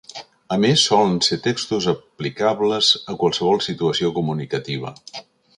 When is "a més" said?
0.53-0.85